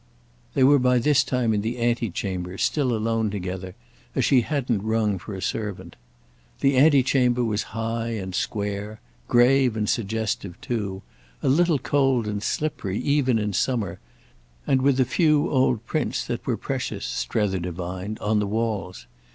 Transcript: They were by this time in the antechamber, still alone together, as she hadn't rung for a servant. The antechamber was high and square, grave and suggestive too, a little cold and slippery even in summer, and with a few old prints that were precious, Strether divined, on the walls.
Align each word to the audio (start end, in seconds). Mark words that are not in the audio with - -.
They 0.55 0.63
were 0.63 0.79
by 0.79 0.97
this 0.97 1.23
time 1.23 1.53
in 1.53 1.61
the 1.61 1.77
antechamber, 1.79 2.57
still 2.57 2.91
alone 2.91 3.29
together, 3.29 3.75
as 4.15 4.25
she 4.25 4.41
hadn't 4.41 4.81
rung 4.81 5.19
for 5.19 5.35
a 5.35 5.43
servant. 5.43 5.95
The 6.61 6.75
antechamber 6.75 7.43
was 7.43 7.61
high 7.77 8.07
and 8.13 8.33
square, 8.33 8.99
grave 9.27 9.77
and 9.77 9.87
suggestive 9.87 10.59
too, 10.59 11.03
a 11.43 11.49
little 11.49 11.77
cold 11.77 12.25
and 12.27 12.41
slippery 12.41 12.97
even 12.97 13.37
in 13.37 13.53
summer, 13.53 13.99
and 14.65 14.81
with 14.81 14.99
a 14.99 15.05
few 15.05 15.47
old 15.51 15.85
prints 15.85 16.25
that 16.25 16.47
were 16.47 16.57
precious, 16.57 17.05
Strether 17.05 17.59
divined, 17.59 18.17
on 18.17 18.39
the 18.39 18.47
walls. 18.47 19.05